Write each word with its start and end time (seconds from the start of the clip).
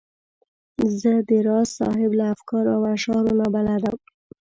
زه 0.99 1.11
د 1.29 1.31
راز 1.47 1.69
صاحب 1.79 2.11
له 2.19 2.25
افکارو 2.33 2.69
او 2.77 2.81
اشعارو 2.95 3.31
نا 3.39 3.45
بلده 3.53 3.89
وم. 3.93 4.01